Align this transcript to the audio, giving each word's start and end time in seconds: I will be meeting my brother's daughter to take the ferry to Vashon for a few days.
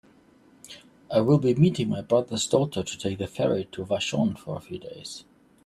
I 1.11 1.19
will 1.21 1.37
be 1.37 1.53
meeting 1.53 1.89
my 1.89 2.01
brother's 2.01 2.47
daughter 2.47 2.81
to 2.81 2.97
take 2.97 3.19
the 3.19 3.27
ferry 3.27 3.65
to 3.73 3.85
Vashon 3.85 4.35
for 4.35 4.55
a 4.55 4.59
few 4.59 4.79
days. 4.79 5.25